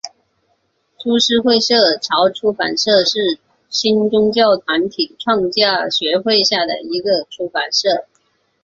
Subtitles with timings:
[0.97, 3.37] 株式会社潮出版社是
[3.69, 8.07] 新宗教团体创价学会下的一个出版社。